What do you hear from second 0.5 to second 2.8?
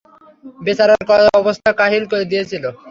বেচারার অবস্থা কাহিল করে দিয়েছিলে।